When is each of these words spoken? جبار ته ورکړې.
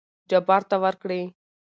جبار 0.29 0.61
ته 0.69 0.75
ورکړې. 0.83 1.21